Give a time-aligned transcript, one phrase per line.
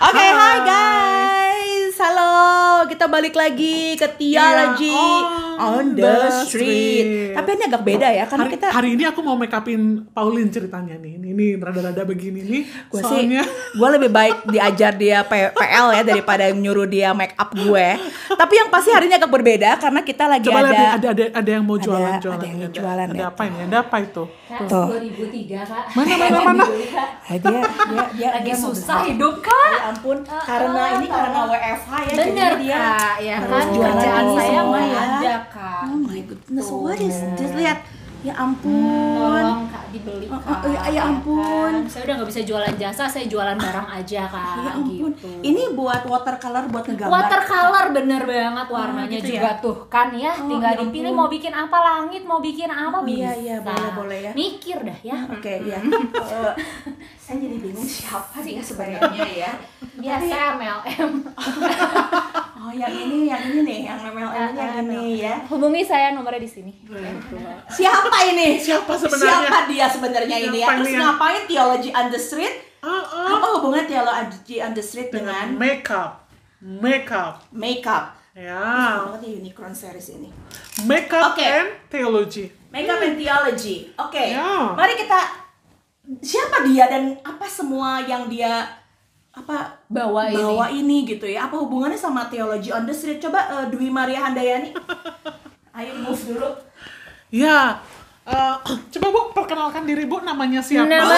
[0.00, 2.00] Oke, hai guys.
[2.00, 2.31] Halo,
[2.92, 6.12] kita balik lagi ke Theology Iya, on the
[6.44, 7.32] street.
[7.32, 9.80] Tapi ini agak beda ya, karena hari, kita hari ini aku mau make upin
[10.10, 11.16] Pauline ceritanya nih.
[11.16, 12.62] Ini, ini rada-rada begini nih.
[12.84, 13.42] gue sih soalnya
[13.72, 17.86] gue lebih baik diajar dia P- PL ya daripada nyuruh dia make up gue.
[18.30, 21.24] Tapi yang pasti hari ini agak berbeda karena kita lagi coba lihat ada ada ada
[21.32, 22.42] ada yang mau ada- jualan ada jualan.
[22.42, 23.26] yang Ini jualan ada ya.
[23.26, 23.58] apa ini?
[23.62, 24.22] Ada apa itu?
[24.52, 24.86] Kak, Tuh.
[24.90, 26.64] 2003 kak Mana mana mana?
[27.22, 31.90] Ah, dia dia dia Lagi dia susah hidup kak Ya ampun, karena ini karena WFH
[32.02, 35.02] ya, jadi Bener dia kak, ya harus kan jualan kerjaan ini saya semua mah ya.
[35.12, 37.52] ada kak Oh my goodness, what is this?
[37.52, 37.78] Lihat,
[38.20, 39.12] ya ampun.
[39.12, 41.72] Tolong kak dibeli Oh, kak oh, ya- ya ampun.
[41.74, 41.84] kan.
[41.84, 45.10] Saya udah nggak bisa jualan jasa, saya jualan barang aja kak Ya ampun.
[45.12, 45.28] gitu.
[45.42, 47.12] Ini buat watercolor buat ngegambar.
[47.12, 49.58] Watercolor bener banget warnanya gitu juga ya?
[49.58, 51.18] tuh kan ya Oh, tinggal ya dipilih ampun.
[51.18, 54.32] mau bikin apa langit mau bikin apa Oh, iya, bisa iya, boleh, boleh ya.
[54.32, 55.78] mikir dah ya Oke, ya.
[55.82, 56.52] Eh,
[57.22, 59.52] saya jadi bingung siapa sih ya sebenarnya ya.
[59.94, 61.52] biasa MLM Oh,
[62.72, 65.34] yang ini, yang ini nih, yang MLM yang ini ya.
[65.46, 66.72] hubungi saya nomornya di sini
[67.68, 68.56] Siapa ini?
[68.56, 69.48] Siapa sebenarnya?
[69.48, 70.68] Siapa dia sebenarnya ini ya?
[70.68, 72.54] Siapa Terus ngapain theology on the street?
[72.82, 73.38] Ah, ah.
[73.38, 76.10] Apa hubungannya theology on the street Dengan dengan makeup.
[76.62, 77.34] Makeup.
[77.54, 78.04] makeup?
[78.32, 79.04] Ya.
[79.04, 80.32] Banget nih unicorn series ini.
[80.88, 81.44] Makeup Oke.
[81.44, 82.48] and theology.
[82.72, 83.92] Makeup and theology.
[84.00, 84.32] Oke.
[84.32, 84.72] Ya.
[84.72, 85.20] Mari kita
[86.18, 88.81] siapa dia dan apa semua yang dia
[89.32, 90.36] apa Bawa ini.
[90.38, 91.46] bawa ini gitu ya.
[91.46, 93.16] Apa hubungannya sama theology on the street?
[93.18, 94.76] Coba eh, Dwi Maria Handayani.
[95.76, 96.48] Ayo move dulu.
[97.28, 97.80] Ya.
[98.22, 98.54] eh,
[98.92, 100.84] coba Bu perkenalkan diri Bu namanya siapa?
[100.84, 101.16] Nama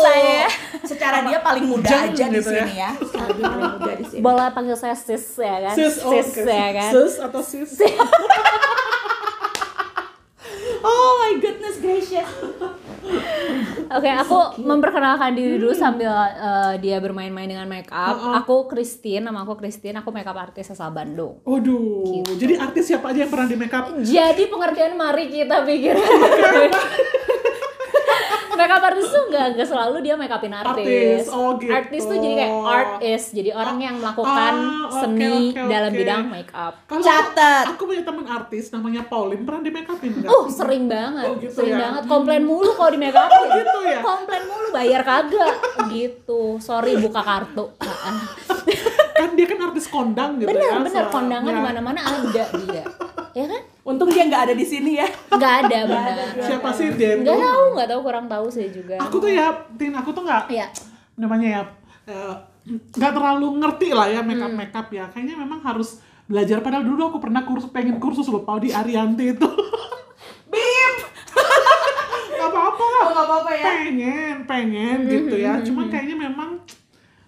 [0.00, 0.46] saya
[0.80, 2.64] Secara dia paling muda Bujang aja di gitu ya.
[2.64, 2.90] sini ya.
[2.94, 4.20] Paling muda di sini.
[4.22, 6.46] boleh panggil saya sis ya kan Sis, oh, sis oke.
[6.46, 7.70] ya kan Sis atau sis?
[10.82, 12.24] Oh my goodness gracious.
[13.90, 18.14] Oke, aku memperkenalkan diri dulu sambil uh, dia bermain-main dengan make up.
[18.38, 19.98] Aku Christine, nama aku Christine.
[19.98, 21.42] Aku makeup artis asal Bandung.
[21.42, 22.38] Waduh, Gitu.
[22.38, 23.90] jadi artis siapa aja yang pernah di makeup?
[23.98, 25.98] Jadi pengertian mari kita pikir.
[28.60, 30.70] Makeup artis tuh nggak nggak selalu dia make upin artis.
[30.70, 31.72] Artis, oh gitu.
[31.72, 35.98] Artis tuh jadi kayak artist, jadi orang yang melakukan Ah, oke, seni oke, dalam oke.
[35.98, 36.74] bidang make up.
[36.84, 37.64] Kalau Catat.
[37.70, 40.28] Aku punya teman artis namanya Pauline pernah di make upin nggak?
[40.28, 41.80] Uh, sering banget, Oh, gitu sering ya.
[41.80, 42.02] banget.
[42.06, 43.28] Komplain mulu kalau di make up.
[43.30, 44.00] gitu ya?
[44.00, 45.54] Komplain mulu, bayar kagak.
[45.88, 46.40] Gitu.
[46.60, 47.64] Sorry buka kartu.
[49.12, 50.80] kan dia kan artis kondang gitu bener ya.
[50.80, 51.56] bener so- kondangan ya.
[51.56, 52.84] di mana mana ada dia
[53.32, 55.08] ya kan Untung dia nggak ada di sini ya.
[55.28, 57.16] nggak ada benar Siapa sih dia?
[57.16, 60.46] nggak tahu nggak tahu kurang tahu saya juga Aku tuh ya, Tin, aku tuh nggak
[60.48, 60.66] Iya.
[61.16, 61.62] namanya ya
[62.06, 62.34] eh,
[62.68, 64.28] nggak terlalu ngerti lah ya Hmm.
[64.28, 65.04] makeup makeup ya.
[65.06, 66.60] Kayaknya memang harus belajar.
[66.60, 69.48] Padahal dulu aku pernah kursus pengen kursus loh Pau di Arianti itu.
[70.52, 70.94] Bim.
[72.30, 72.84] Gak apa-apa.
[72.84, 73.64] Oh, nggak apa-apa ya.
[73.66, 76.50] pengen pengen gitu ya cuman kayaknya memang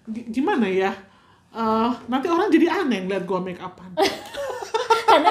[0.05, 0.91] gi- gimana ya
[1.51, 3.93] Eh, nanti orang jadi aneh ngeliat gua make upan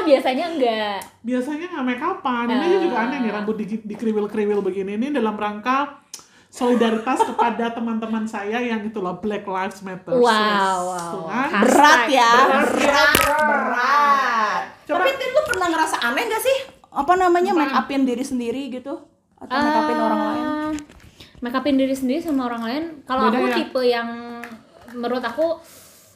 [0.04, 4.26] biasanya enggak biasanya nggak make upan ini aja juga aneh nih rambut di, di kriwil
[4.26, 6.02] kriwil begini ini dalam rangka
[6.46, 11.48] solidaritas kepada teman-teman saya yang itulah Black Lives Matter wow wow kan?
[11.64, 12.32] Berat ya.
[12.60, 12.68] Berat.
[12.76, 13.16] Berat.
[13.40, 14.62] Berat.
[14.84, 16.58] Coba- Tapi Tin lu pernah ngerasa aneh gak sih?
[16.92, 19.00] Apa namanya make upin diri sendiri gitu?
[19.40, 20.44] Atau make upin orang lain?
[20.44, 20.72] Eh,
[21.40, 23.56] make upin diri sendiri sama orang lain kalau aku ya?
[23.56, 24.08] tipe yang
[24.92, 25.56] menurut aku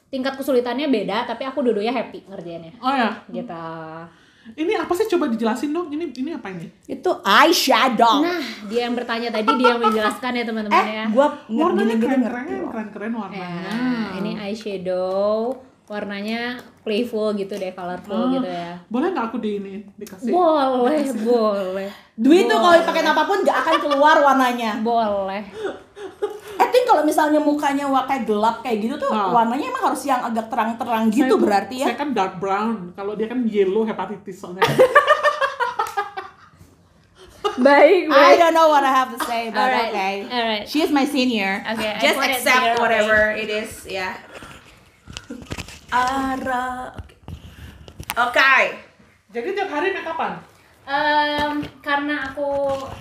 [0.07, 2.73] tingkat kesulitannya beda tapi aku dua-duanya happy ngerjainnya.
[2.79, 3.11] Oh ya?
[3.31, 3.65] Gitu.
[4.55, 5.11] Ini apa sih?
[5.11, 5.91] Coba dijelasin dong.
[5.91, 6.71] Ini ini apa ini?
[6.87, 8.23] Itu eyeshadow.
[8.23, 8.39] nah
[8.71, 11.05] dia yang bertanya tadi dia yang menjelaskan ya teman-teman eh, ya.
[11.11, 12.47] Gua warnanya keren ngerti.
[12.47, 13.59] keren keren keren warnanya.
[13.67, 13.83] Ya,
[14.23, 15.59] ini eyeshadow,
[15.91, 18.73] warnanya playful gitu deh, colorful Ah, gitu ya.
[18.87, 20.31] boleh nggak aku di ini dikasih?
[20.31, 24.79] Boleh, boleh, Dwi tuh kalau dipakai apa pun gak akan keluar warnanya.
[24.79, 25.43] boleh.
[26.57, 29.29] Eh, Tin kalau misalnya mukanya kayak gelap kayak gitu tuh Ah.
[29.31, 31.87] warnanya emang harus yang agak terang-terang Saya gitu tuh- berarti ya.
[31.87, 32.93] Saya kan dark brown.
[32.93, 34.65] Kalau dia kan yellow hepatitis soalnya.
[37.57, 40.15] Baik, I don't know what I have to say, but Alright, okay.
[40.29, 40.65] alright.
[40.69, 41.65] She is my senior.
[41.65, 44.13] Okay, I Just put it accept there, whatever it is, ya.
[45.89, 46.93] Ara.
[48.19, 48.55] Oke.
[49.33, 50.37] Jadi tiap hari make upan?
[50.87, 51.53] Em,
[51.83, 52.47] karena aku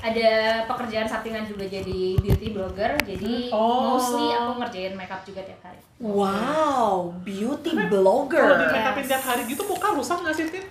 [0.01, 0.31] ada
[0.65, 3.93] pekerjaan sampingan juga jadi beauty blogger, jadi Oh.
[3.93, 5.77] mostly aku ngerjain makeup juga tiap hari.
[6.01, 8.45] Wow, beauty Kalau di blogger.
[8.57, 10.65] make upin tiap hari gitu muka rusak nggak sih, Tin?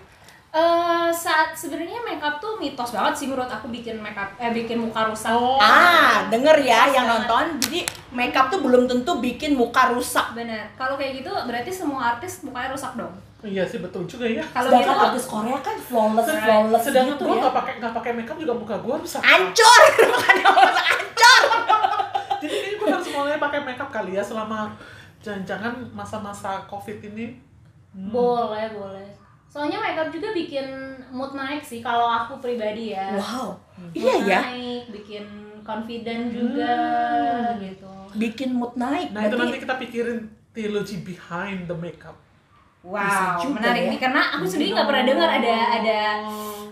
[0.51, 5.03] Eh, saat sebenarnya makeup tuh mitos banget sih menurut aku bikin makeup eh bikin muka
[5.05, 5.31] rusak.
[5.31, 5.59] Oh.
[5.59, 7.59] Ah, denger ya yang nonton.
[7.59, 10.31] Jadi makeup tuh belum tentu bikin muka rusak.
[10.31, 10.63] Bener.
[10.75, 13.11] Kalau kayak gitu berarti semua artis mukanya rusak dong.
[13.47, 14.41] Iya sih betul juga ya.
[14.47, 16.43] Kalau Sedangkan gitu artis Korea kan flawless, Right.
[16.43, 17.41] flawless Sedangkan gitu gua ya.
[17.43, 19.21] nggak pakai nggak pakai makeup juga muka gua rusak.
[19.21, 19.81] Ancur,
[20.11, 21.43] bukan ancur.
[22.41, 24.73] Jadi kayaknya gua harus mulai pakai makeup kali ya selama
[25.19, 27.37] jangan-jangan masa-masa covid ini
[27.95, 29.07] Boleh, boleh.
[29.47, 30.67] Soalnya makeup juga bikin
[31.09, 33.15] mood naik sih kalau aku pribadi ya.
[33.15, 33.55] Wow.
[33.79, 34.41] Mood Iya ya.
[34.43, 35.25] Naik, bikin
[35.61, 36.75] confident juga
[37.57, 37.87] gitu.
[38.15, 39.11] Bikin mood naik.
[39.11, 40.19] nah itu Berarti- nanti kita pikirin
[40.51, 42.19] theology behind the makeup
[42.85, 43.91] Wow, juga menarik ya.
[43.97, 46.01] nih karena aku sendiri nggak pernah dengar ada ada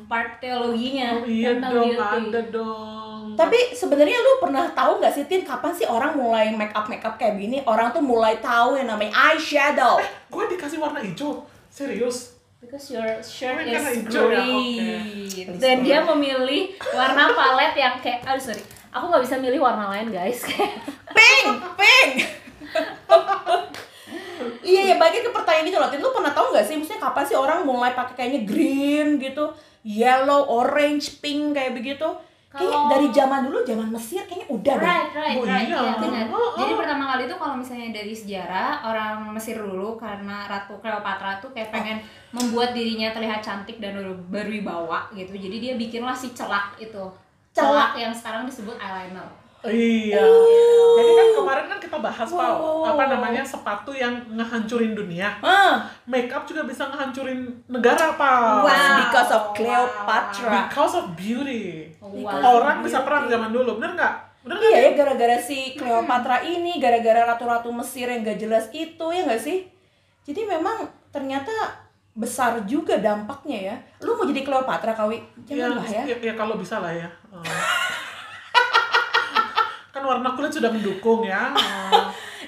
[0.04, 2.04] part teologinya oh, iya tentang dong beauty.
[2.28, 6.76] ada dong Tapi sebenarnya lu pernah tahu nggak sih Tin kapan sih orang mulai make
[6.76, 7.64] up make up kayak gini?
[7.64, 9.96] Orang tuh mulai tahu yang namanya eyeshadow.
[10.28, 15.58] gue dikasih warna hijau serius Because your shirt Oh, is ya, green.
[15.58, 18.62] Dan dia memilih warna palet yang kayak, aduh sorry,
[18.94, 20.46] aku nggak bisa milih warna lain guys.
[21.18, 22.12] Pink, pink.
[24.62, 25.88] iya ya bagi ke pertanyaan gitu loh.
[25.88, 29.44] Tin lu pernah tahu nggak sih maksudnya kapan sih orang mulai pakai kayaknya green gitu,
[29.82, 32.06] yellow, orange, pink kayak begitu?
[32.48, 34.84] Kayaknya Kalau- dari zaman dulu, zaman Mesir kayaknya udah deh.
[34.84, 35.64] right, right, Oh, right.
[35.64, 35.78] iya.
[35.78, 36.24] Iya, benar.
[36.28, 36.50] Oh, oh.
[36.54, 41.48] Jadi pertama kali itu kalau misalnya dari sejarah orang Mesir dulu karena Ratu Cleopatra tuh
[41.50, 45.32] kayak pengen membuat dirinya terlihat cantik dan ber- berwibawa gitu.
[45.32, 47.00] Jadi dia bikinlah si celak itu.
[47.50, 47.56] Celak.
[47.56, 49.28] Celak yang sekarang disebut eyeliner.
[49.64, 50.94] Iya Oh.
[50.94, 52.84] jadi kan kemarin kan kita bahas Wow.
[52.84, 58.98] apa namanya sepatu yang ngehancurin dunia Ah, makeup juga bisa ngehancurin negara Pau Wow.
[59.00, 60.50] because of Cleopatra.
[60.66, 62.60] because of beauty Wow.
[62.60, 66.76] orang bisa perang zaman dulu bener nggak bener nggak Iya ya gara-gara si Cleopatra ini,
[66.76, 69.62] gara-gara ratu-ratu Mesir yang gak jelas itu ya nggak sih?
[70.22, 71.54] Jadi memang ternyata
[72.12, 73.76] besar juga dampaknya ya.
[74.00, 75.22] Lu mau jadi Cleopatra Kawi?
[75.46, 76.02] Janganlah ya.
[76.04, 77.38] ya, ya kalau bisa lah ya Eh.
[80.02, 81.54] kan warna kulit sudah mendukung ya.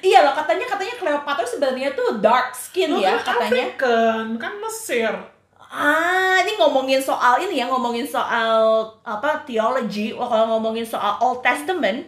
[0.05, 3.73] Iya loh katanya katanya Cleopatra sebenarnya tuh dark skin Lu ya kan katanya.
[3.73, 5.15] African, kan Mesir
[5.57, 10.13] Ah, ini ngomongin soal ini ya, ngomongin soal apa theology.
[10.13, 12.05] Wah, kalau ngomongin soal Old Testament,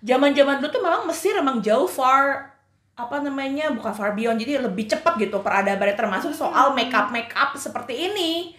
[0.00, 2.50] zaman-zaman dulu tuh memang Mesir emang jauh far
[2.94, 8.10] apa namanya bukan far beyond jadi lebih cepat gitu peradabannya termasuk soal makeup makeup seperti
[8.10, 8.54] ini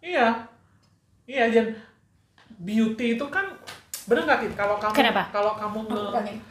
[0.00, 0.48] Iya.
[1.28, 1.76] Iya, Jen.
[2.56, 3.44] Beauty itu kan
[4.10, 4.52] bener nggak Kit?
[4.52, 5.22] Kalau kamu Kenapa?
[5.30, 6.42] kalau kamu nge-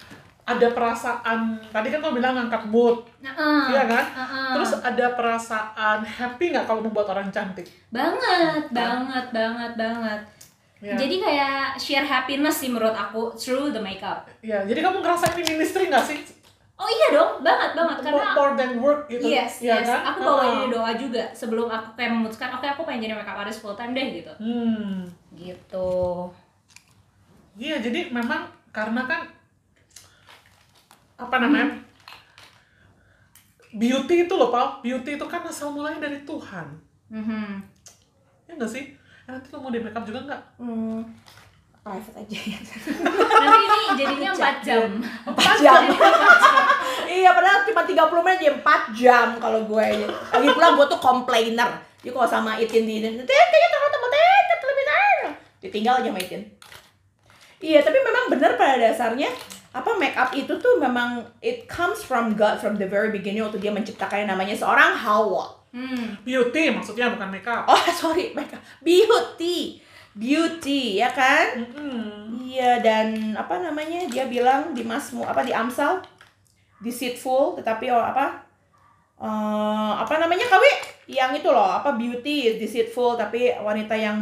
[0.45, 1.39] ada perasaan
[1.69, 4.05] tadi kan kamu bilang ngangkat mood, Nah, eh, iya kan?
[4.07, 7.69] eh, Terus ada perasaan happy nggak kalau membuat orang cantik?
[7.89, 10.21] banget, banget, banget, banget.
[10.79, 10.95] Iya.
[10.95, 14.23] Jadi kayak share happiness sih menurut aku through the makeup.
[14.39, 16.17] Iya, jadi kamu ngerasain ini ministry nggak sih?
[16.73, 19.27] Oh iya dong, banget banget More, karena more than work gitu.
[19.27, 19.85] yes, Iya yes.
[19.85, 19.99] kan?
[20.07, 20.47] Aku bawa Ah.
[20.49, 23.91] ini doa juga sebelum aku kayak memutuskan, oke aku pengen jadi makeup artist full time
[23.91, 24.31] deh gitu.
[24.39, 25.03] Hmm.
[25.35, 25.91] Gitu.
[27.59, 29.27] Iya, jadi memang karena kan
[31.19, 31.75] apa namanya?
[33.75, 34.81] Beauty itu loh, Pak.
[34.81, 36.67] Beauty itu kan asal mulanya dari Tuhan.
[37.11, 37.59] Mhm.
[38.47, 38.95] Ya nggak sih?
[39.27, 40.41] Eh, Nanti lo mau di makeup juga nggak?
[40.57, 40.99] hmm,
[41.85, 42.59] private aja ya
[43.45, 44.89] Nanti ini jadinya 4 jam.
[45.21, 45.81] 4 jam
[47.09, 51.69] iya padahal cuma 30 menit jadi 4 jam kalau gue lagi pula gue tuh complainer
[52.01, 55.17] jadi kalau sama Itin di Itin Itin kayaknya terlalu tebal Itin lebih tahu
[55.61, 56.41] ditinggal aja sama Itin
[57.59, 59.29] iya tapi memang benar pada dasarnya
[59.69, 63.61] apa make up itu tuh memang it comes from God from the very beginning waktu
[63.61, 66.17] dia menciptakan yang namanya seorang Hawa Hmm.
[66.25, 67.61] Beauty maksudnya bukan makeup.
[67.69, 69.77] oh sorry make up beauty
[70.17, 72.41] beauty ya kan Mm-mm.
[72.49, 76.01] Iya dan apa namanya dia bilang di Masmu apa di Amsal
[76.81, 78.41] deceitful tetapi oh, apa
[79.21, 80.73] eh, apa namanya kawi
[81.05, 84.17] yang itu loh apa beauty is deceitful tapi wanita yang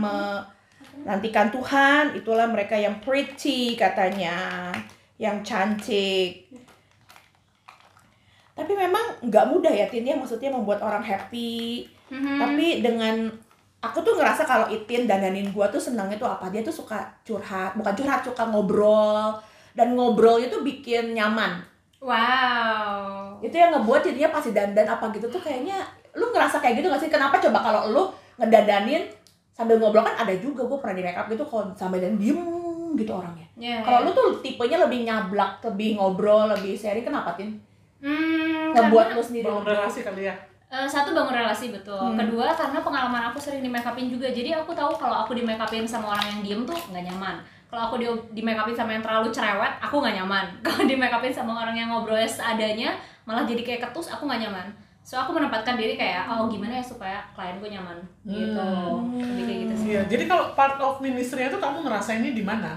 [1.03, 4.71] menantikan Tuhan itulah mereka yang pretty katanya
[5.17, 6.49] yang cantik.
[8.57, 11.85] Tapi memang nggak mudah ya Tin ya maksudnya membuat orang happy.
[12.07, 12.39] Mhm.
[12.39, 13.27] tapi dengan
[13.83, 16.47] aku tuh ngerasa kalau Itin dandanin gua tuh senangnya tuh apa?
[16.47, 19.35] Dia tuh suka curhat bukan curhat suka ngobrol.
[19.77, 21.61] Dan ngobrolnya tuh bikin nyaman.
[21.97, 23.41] Wow.
[23.41, 25.81] itu yang ngebuat jadinya pasti dandan apa gitu tuh kayaknya
[26.17, 27.09] lu ngerasa kayak gitu gak sih?
[27.09, 28.03] Kenapa coba kalau lu
[28.41, 29.05] ngedandanin
[29.57, 32.37] sambil ngobrol kan ada juga gue pernah di make up gitu kalau sambil dan diem
[32.93, 34.05] gitu orangnya Ya, kalau ya.
[34.05, 37.57] lu tuh tipenya lebih nyablak lebih ngobrol lebih sharing kenapa tin
[37.97, 40.35] Hmm, ngebuat karena- lu sendiri Bangun relasi kali ya.
[40.67, 41.97] Eh, satu bangun relasi betul.
[41.97, 42.13] Hmm.
[42.13, 44.27] Kedua karena pengalaman aku sering di make upin juga.
[44.27, 47.41] Jadi aku tahu kalau aku di make upin sama orang yang diem tuh nggak nyaman.
[47.65, 50.45] Kalau aku di, di make upin sama yang terlalu cerewet, aku nggak nyaman.
[50.61, 54.45] Kalau di make upin sama orang yang ngobrolnya seadanya, malah jadi kayak ketus, aku nggak
[54.45, 54.67] nyaman.
[55.07, 58.67] So aku menempatkan diri kayak, oh gimana ya supaya klienku nyaman, gitu.
[59.15, 59.87] Lebih kayak gitu sih.
[59.89, 62.75] Iya, jadi kalau part of ministry itu kamu ngerasainnya di mana?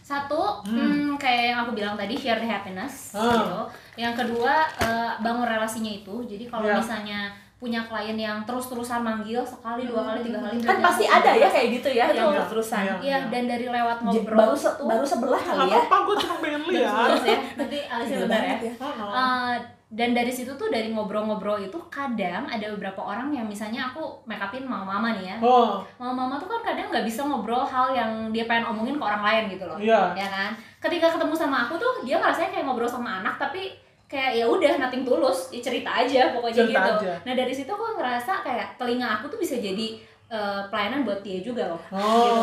[0.00, 3.34] Satu, hmm, kayak yang aku bilang tadi share the happiness Ah.
[3.34, 3.58] gitu.
[3.98, 6.22] Yang kedua eh, bangun relasinya itu.
[6.22, 6.78] Jadi kalau Ya.
[6.78, 7.20] misalnya
[7.56, 11.68] punya klien yang terus-terusan manggil sekali, dua kali, tiga kali, kan pasti ada ya kayak
[11.72, 12.18] gitu ya Betul.
[12.20, 12.94] yang terus-terusan Iya.
[13.00, 16.62] Iya, dan dari lewat ngobrol baru se- baru sebelah kali ya apa-apa, gue cuma pengen
[16.64, 17.10] lihat.
[17.22, 17.38] ya.
[17.56, 18.56] Nanti Gila bentar ya.
[18.60, 18.72] ya
[19.12, 19.54] Eh,
[19.92, 24.40] dan dari situ tuh dari ngobrol-ngobrol itu kadang ada beberapa orang yang misalnya aku make
[24.40, 28.44] upin mama-mama nih ya Oh, mama-mama tuh kan kadang nggak bisa ngobrol hal yang dia
[28.44, 30.08] pengen omongin ke orang lain gitu loh iya.
[30.14, 34.32] ya kan ketika ketemu sama aku tuh dia ngerasanya kayak ngobrol sama anak tapi kayak
[34.34, 37.12] ya udah nothing tulus ya cerita aja pokoknya Cerita gitu aja.
[37.22, 41.44] nah dari situ aku ngerasa kayak telinga aku tuh bisa jadi eh, pelayanan buat dia
[41.44, 42.00] juga loh Oh.
[42.00, 42.40] gitu.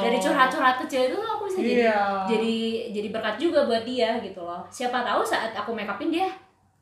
[0.00, 2.00] dari curhat-curhat kecil itu aku bisa jadi Iya.
[2.26, 2.56] jadi
[2.90, 6.28] jadi berkat juga buat dia gitu loh siapa tahu saat aku make upin dia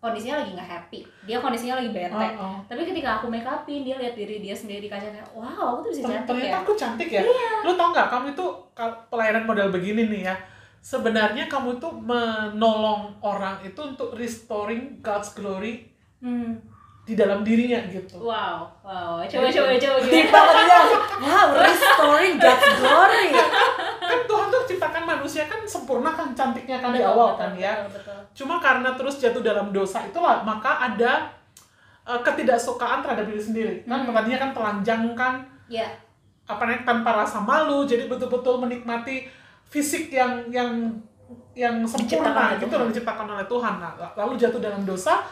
[0.04, 2.58] kondisinya lagi nggak happy dia kondisinya lagi bete Oh, oh.
[2.68, 5.88] tapi ketika aku make upin dia lihat diri dia sendiri di kaca kayak wow aku
[5.88, 7.22] tuh bisa cantik ternyata ya aku cantik ya.
[7.64, 8.46] Lu tau nggak kamu itu
[9.08, 10.36] pelayanan model begini nih ya.
[10.84, 15.88] Sebenarnya kamu itu menolong orang itu untuk restoring God's glory
[16.20, 16.73] hmm.
[17.04, 18.16] Di dalam dirinya gitu.
[18.16, 20.82] wow wow coba coba coba Deep gimana banget dia.
[21.20, 23.26] Wow, restoring God's glory.
[24.04, 27.72] Kan Tuhan tuh ciptakan manusia kan sempurna kan cantiknya kan di awal betul, kan ya.
[27.84, 28.18] betul, betul.
[28.34, 31.28] Cuma karena terus jatuh dalam dosa itulah maka ada
[32.08, 33.74] uh, ketidaksukaan terhadap diri sendiri.
[33.84, 34.12] Kan Hmm.
[34.12, 35.34] tadinya kan telanjang kan
[35.68, 35.88] ya
[36.44, 39.24] apa namanya tanpa rasa malu jadi betul-betul menikmati
[39.64, 40.92] fisik yang yang
[41.56, 45.24] yang sempurna gitu yang diciptakan oleh Tuhan nah, lalu jatuh dalam dosa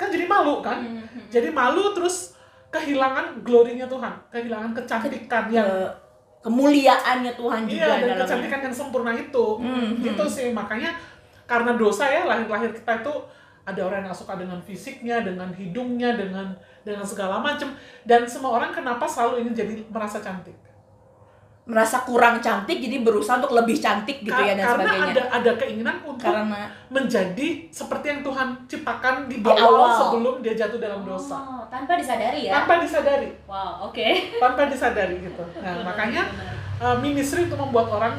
[0.00, 1.28] kan jadi malu kan Hmm, hmm.
[1.28, 2.32] jadi malu terus
[2.68, 5.92] kehilangan glorinya Tuhan kehilangan kecantikan yang Ke-
[6.40, 8.20] kemuliaannya Tuhan juga iya dan dalamnya.
[8.22, 10.00] kecantikan yang sempurna itu Mhm.
[10.00, 10.96] gitu sih makanya
[11.44, 13.12] karena dosa ya lahir-lahir kita itu
[13.62, 16.48] ada orang yang suka dengan fisiknya dengan hidungnya dengan
[16.80, 20.56] dengan segala macam dan semua orang kenapa selalu ingin jadi merasa cantik
[21.70, 25.06] merasa kurang cantik jadi berusaha untuk lebih cantik gitu Ka- ya dan karena sebagainya.
[25.06, 29.94] ada ada keinginan untuk Karena menjadi seperti yang Tuhan ciptakan di, Di awal, awal.
[29.96, 31.38] sebelum dia jatuh dalam dosa.
[31.38, 32.58] Oh, tanpa disadari ya?
[32.58, 33.30] Tanpa disadari.
[33.46, 34.08] Wow oke.
[34.42, 35.42] Tanpa disadari gitu.
[35.56, 36.26] Nah makanya
[36.76, 38.14] uh, ministry untuk membuat orang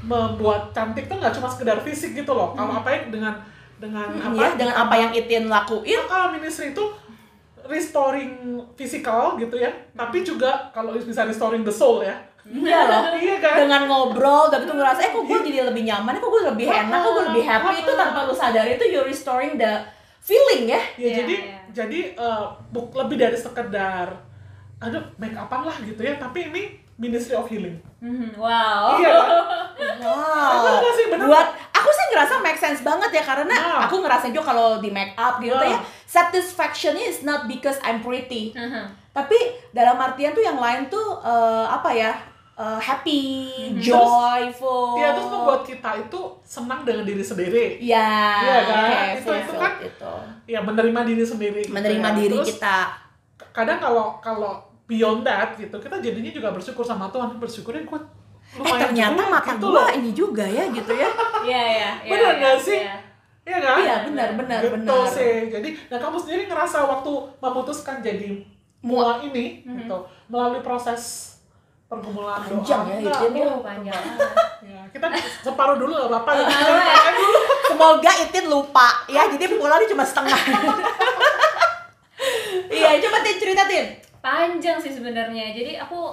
[0.00, 2.54] membuat cantik tuh nggak cuma sekedar fisik gitu loh.
[2.54, 3.34] Kalau apa yang dengan
[3.76, 6.00] dengan Hmm, apa ya, dengan apa yang Itin lakuin.
[6.06, 6.84] Ah, ministry itu
[7.66, 8.32] restoring
[8.74, 9.70] physical gitu ya.
[9.92, 12.14] Tapi juga kalau bisa restoring the soul ya.
[12.46, 13.02] Iya loh.
[13.12, 13.54] Iya kan?
[13.58, 16.14] Dengan ngobrol dan itu ngerasa eh kok gue jadi lebih nyaman?
[16.16, 17.00] Kok gue lebih enak?
[17.02, 17.74] Kok gue lebih happy?
[17.82, 19.82] Itu tanpa lu sadari itu you restoring the
[20.22, 20.78] feeling ya.
[20.78, 21.58] Ya Iya, jadi iya.
[21.74, 24.14] jadi uh, buk- lebih dari sekedar
[24.76, 26.14] aduh make upan lah gitu ya.
[26.16, 26.62] Tapi ini
[26.96, 27.76] ministry of healing.
[27.98, 28.94] Mhm, wow.
[28.94, 29.28] Iya kan?
[30.00, 30.52] Wow.
[30.78, 31.06] Bener sih?
[31.10, 31.48] Bener buat
[31.86, 33.86] aku sih ngerasa make sense banget ya karena Nah.
[33.86, 35.62] aku ngerasa juga kalau di make up gitu Nah.
[35.64, 38.90] ya satisfactionnya is not because I'm pretty Mhm.
[39.12, 39.38] tapi
[39.70, 42.10] dalam artian tuh yang lain tuh eh, apa ya
[42.52, 43.22] eh, happy
[43.70, 43.78] Mhm.
[43.78, 48.82] joyful ya terus membuat kita itu senang dengan diri sendiri ya Iya kan?
[48.82, 50.12] oke, Itu- itu kan itu.
[50.48, 52.16] ya menerima diri sendiri gitu menerima ya.
[52.16, 52.76] diri Terus, kita
[53.52, 58.00] kadang kalau kalau beyond that gitu kita jadinya juga bersyukur sama Tuhan bersyukurnya gue
[58.58, 61.08] eh ternyata mata gitu gua loh ini juga ya gitu ya
[61.42, 62.78] iya iya iya, Bener iya, nggak sih?
[62.78, 62.96] iya.
[63.42, 63.76] Iya kan?
[63.78, 68.42] iya benar benar gitu benar sih jadi nah kamu sendiri ngerasa waktu memutuskan jadi
[68.80, 69.76] mua ini Mhm.
[69.80, 71.34] gitu melalui proses
[71.86, 73.14] pergumulan Panjang doa ya, ya.
[73.22, 73.46] enggak.
[73.46, 74.02] Oh, panjang
[74.60, 75.06] ya, kita
[75.40, 76.30] separuh dulu nggak apa-apa.
[76.42, 77.38] Kita dulu.
[77.64, 80.34] semoga Itin lupa ya jadi pulangnya cuma setengah
[82.72, 83.86] iya coba Tin cerita Tin
[84.18, 86.10] panjang sih sebenarnya jadi aku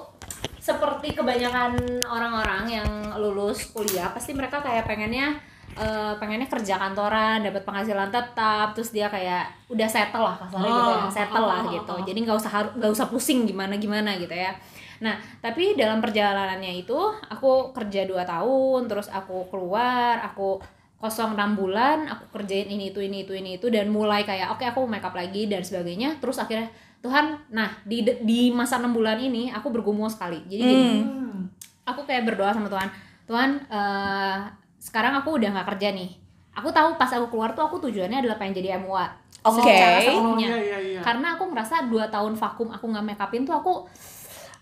[0.64, 1.76] seperti kebanyakan
[2.08, 2.90] orang-orang yang
[3.20, 5.36] lulus kuliah pasti mereka kayak pengennya
[5.76, 10.92] eh, pengennya kerja kantoran dapat penghasilan tetap terus dia kayak udah settle lah kasarnya gitu
[10.96, 11.94] ya Oh, settle lah oh, oh, gitu.
[12.00, 12.02] Oh.
[12.08, 14.56] jadi nggak usah nggak usah pusing gimana gimana gitu ya.
[15.04, 16.96] Nah tapi dalam perjalanannya itu
[17.28, 20.64] aku kerja 2 tahun terus aku keluar aku
[21.04, 24.64] kosong enam bulan aku kerjain ini itu ini itu ini itu dan mulai kayak oke
[24.64, 26.72] aku make up lagi dan sebagainya terus akhirnya
[27.04, 31.52] Tuhan nah di di masa enam bulan ini aku bergumul sekali jadi gini Hmm.
[31.84, 32.88] aku kayak berdoa sama Tuhan
[33.28, 34.38] Tuhan eh,
[34.80, 36.16] sekarang aku udah nggak kerja nih
[36.56, 39.06] aku tahu pas aku keluar tuh aku tujuannya adalah pengen jadi MUA
[39.44, 39.60] Oke.
[39.60, 41.00] secara Oh sepenuhnya iya iya iya.
[41.04, 43.84] karena aku ngerasa dua tahun vakum aku nggak make upin tuh aku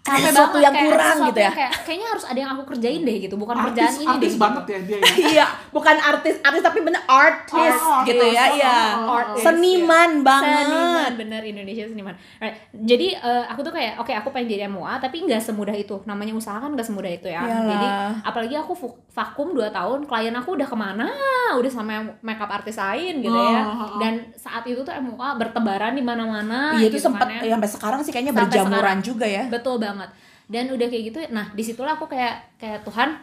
[0.01, 1.51] Ada sesuatu yang kayak kurang gitu ya?
[1.53, 4.34] kayak, kayaknya harus ada yang aku kerjain deh gitu bukan kerjaan artis ini deh artis
[4.34, 4.41] gitu.
[4.41, 8.58] banget ya dia ya iya bukan artis artis tapi bener artis Oh, gitu ya artis.
[8.58, 12.13] iya Oh, artis, seniman banget Seniman bener Indonesia seniman.
[12.38, 12.55] Right.
[12.74, 16.01] Jadi eh, aku tuh kayak oke aku pengen jadi MUA tapi nggak semudah itu.
[16.03, 17.41] Namanya usaha kan nggak semudah itu ya.
[17.41, 17.67] Iyalah.
[17.67, 17.88] Jadi
[18.24, 18.74] apalagi aku
[19.08, 21.08] vakum 2 tahun, klien aku udah ke mana?
[21.53, 23.62] Udah sama makeup artis lain gitu ya.
[23.62, 24.00] Oh, oh, oh.
[24.00, 26.74] Dan saat itu tuh MUA bertebaran di mana-mana.
[26.74, 29.00] iya itu gitu sempet kan ya, sampai sekarang sih kayaknya berjamuran sekarang.
[29.03, 29.91] juga ya Betul banget.
[30.46, 33.16] Dan udah kayak gitu, nah di situlah aku kayak kayak Tuhan,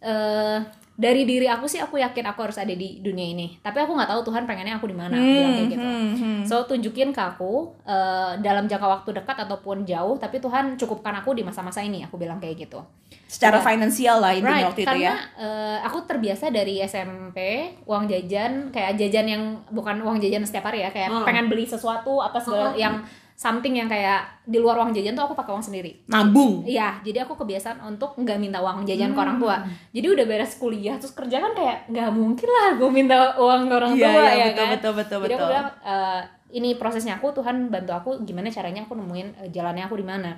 [0.00, 0.58] eh
[0.94, 4.06] dari diri aku sih aku yakin aku harus ada di dunia ini tapi aku nggak
[4.06, 6.40] tahu Tuhan pengennya aku di mana Hmm, bilang kayak gitu hmm, hmm.
[6.44, 11.34] so tunjukin ke aku eh, dalam jangka waktu dekat ataupun jauh tapi Tuhan cukupkan aku
[11.34, 12.78] di masa-masa ini aku bilang kayak gitu
[13.26, 13.66] Secara Ya.
[13.66, 15.14] finansial lah intinya Right, waktu itu karena ya.
[15.34, 17.38] eh, aku terbiasa dari SMP
[17.82, 21.26] uang jajan kayak jajan yang bukan uang jajan setiap hari ya kayak Hmm.
[21.26, 22.78] pengen beli sesuatu apa segala Hmm.
[22.78, 22.94] yang
[23.34, 26.06] something yang kayak di luar uang jajan tuh aku pakai uang sendiri.
[26.06, 26.62] Nabung.
[26.62, 29.42] Iya, jadi aku kebiasaan untuk nggak minta uang jajan ke orang Hmm.
[29.42, 29.56] tua.
[29.90, 33.74] Jadi udah beres kuliah terus kerja kan kayak nggak mungkin lah gue minta uang ke
[33.74, 34.68] orang Iya, tua iya, ya betul, kan.
[34.72, 35.50] betul, betul, Jadi aku betul.
[35.50, 36.20] bilang eh,
[36.54, 40.30] ini prosesnya aku Tuhan bantu aku gimana caranya aku nemuin eh, jalannya aku di mana.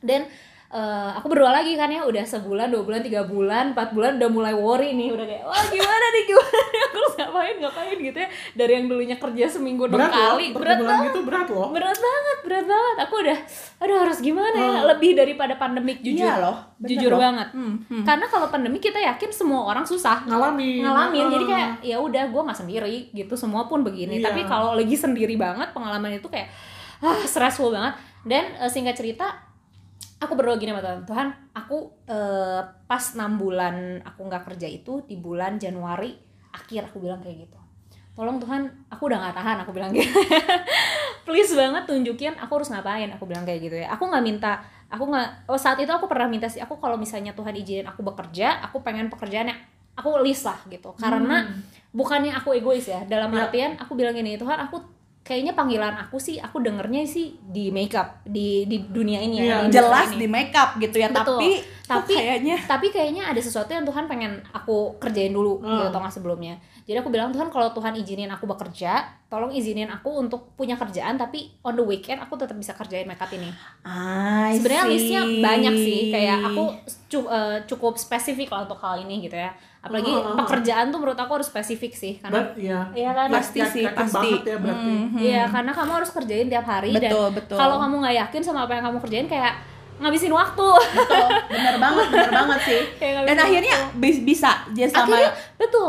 [0.00, 0.24] Dan
[0.74, 4.26] eh, aku berdoa lagi kan ya udah sebulan, dua bulan, tiga bulan, empat bulan udah
[4.28, 6.80] mulai worry nih udah kayak wah gimana nih gimana nih?
[6.84, 7.96] Aku harus ngapain ngapain?
[7.96, 8.28] Gitu ya.
[8.52, 11.04] Dari yang dulunya kerja seminggu enam berat loh kali berat banget.
[11.06, 11.68] gitu berat loh.
[11.70, 12.96] Berat banget berat banget.
[13.06, 13.38] Aku udah
[13.78, 14.66] aduh harus gimana ya?
[14.74, 14.84] Hmm.
[14.90, 16.26] lebih daripada pandemik jujur.
[16.26, 17.20] Iya loh, jujur loh.
[17.20, 17.48] banget.
[17.54, 18.02] Hmm, hmm.
[18.02, 20.26] karena kalau pandemik kita yakin semua orang susah.
[20.26, 20.82] Ngalamin.
[20.82, 21.24] Ngalamin.
[21.30, 21.50] Jadi Ah.
[21.50, 23.34] kayak ya udah gue nggak sendiri gitu.
[23.34, 24.18] Semua pun begini.
[24.18, 24.26] Iya.
[24.26, 26.50] tapi kalau lagi sendiri banget pengalaman itu kayak
[26.98, 27.94] ah stressful banget.
[28.24, 29.43] Dan eh, singkat cerita
[30.24, 31.00] aku berdoa gini sama Tuhan.
[31.04, 31.76] Tuhan aku
[32.06, 36.12] eh, pas 6 bulan aku nggak kerja itu di bulan Januari
[36.50, 37.58] akhir aku bilang kayak gitu.
[38.14, 40.06] Tolong Tuhan aku udah nggak tahan aku bilang gitu.
[41.26, 43.90] Please banget tunjukin aku harus ngapain aku bilang kayak gitu ya.
[43.92, 47.34] Aku nggak minta aku nggak oh saat itu aku pernah minta sih aku kalau misalnya
[47.34, 49.56] Tuhan izinin aku bekerja aku pengen pekerjaannya
[49.98, 50.94] aku list lah gitu.
[50.94, 51.42] Karena
[51.90, 53.46] bukannya aku egois ya dalam Ya.
[53.46, 54.78] artian aku bilang gini Tuhan aku
[55.24, 59.56] kayaknya panggilan aku sih aku dengernya sih di makeup di di dunia ini ya Iya.
[59.62, 60.20] di Jelas ini.
[60.20, 61.40] di makeup gitu ya, Betul.
[61.40, 61.48] tapi
[61.82, 65.68] tapi kayaknya tapi kayaknya ada sesuatu yang Tuhan pengen aku kerjain dulu Hmm.
[65.70, 66.54] gitu tau nggak sebelumnya
[66.84, 71.16] jadi aku bilang Tuhan kalau Tuhan izinin aku bekerja tolong izinin aku untuk punya kerjaan
[71.16, 73.48] tapi on the weekend aku tetap bisa kerjain makeup ini
[74.54, 76.64] sebenarnya listnya banyak sih kayak aku
[77.14, 80.34] cu- eh, cukup spesifik lah untuk hal ini gitu ya apalagi Hmm.
[80.36, 83.84] pekerjaan tuh menurut aku harus spesifik sih karena Berat, iya Iya kan Pasti Yakin sih,
[83.86, 84.16] pasti.
[84.16, 85.18] banget ya berarti Mhm.
[85.20, 87.56] Iya, karena kamu harus kerjain tiap hari dan Betul, betul.
[87.56, 89.54] kalau kamu nggak yakin sama apa yang kamu kerjain kayak
[89.94, 90.68] ngabisin waktu.
[90.90, 95.30] betul bener banget bener banget sih Kayak ngabisin dan akhirnya bis- bisa dia sama Akhirnya
[95.54, 95.88] betul.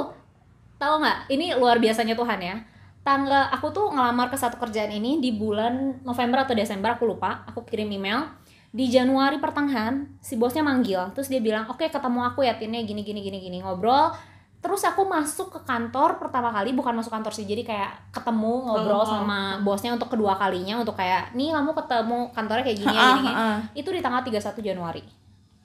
[0.76, 1.18] Tahu nggak?
[1.30, 2.56] Ini luar biasanya Tuhan ya.
[3.02, 7.48] Tangga aku tuh ngelamar ke satu kerjaan ini di bulan November atau Desember aku lupa.
[7.48, 8.28] Aku kirim email
[8.76, 11.16] di Januari pertengahan si bosnya manggil.
[11.16, 13.58] Terus dia bilang oke ketemu aku ya Tinnya gini gini gini gini.
[13.64, 14.12] Ngobrol.
[14.60, 18.98] Terus aku masuk ke kantor pertama kali bukan masuk kantor sih jadi kayak ketemu ngobrol
[18.98, 22.90] Oh, oh, sama bosnya untuk kedua kalinya untuk kayak nih kamu ketemu kantornya kayak gini
[22.90, 23.30] ya gini, gini.
[23.30, 23.58] ha-ah.
[23.78, 25.06] itu di tanggal 31 Januari.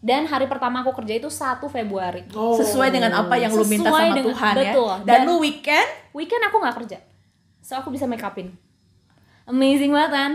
[0.04, 2.28] Dan hari pertama aku kerja itu 1 Februari.
[2.36, 2.60] Oh.
[2.60, 4.92] sesuai dengan apa yang lu minta Sesuai sama dengan- Tuhan betul.
[4.92, 5.88] ya dan, Dan- lu weekend?
[6.12, 6.98] weekend aku nggak kerja.
[7.58, 8.52] So aku bisa make upin.
[9.46, 10.32] Amazing banget kan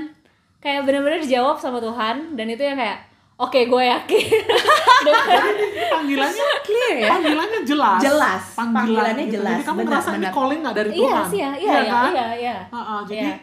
[0.66, 2.98] kayak bener-bener dijawab sama Tuhan dan itu yang kayak
[3.38, 4.26] oke gue yakin
[5.06, 8.44] Ini panggilannya clear ya panggilannya jelas Jelas.
[8.52, 9.36] Panggilan Panggilannya gitu.
[9.38, 9.52] jelas.
[9.52, 10.34] jadi kamu Benar, ngerasa ini benar.
[10.34, 12.10] calling nggak dari iya Tuhan sih ya iya iya kan?
[12.10, 13.36] iya iya Ha-ha, jadi Iya.